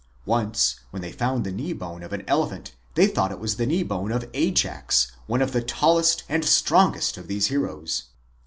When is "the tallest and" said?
5.51-6.43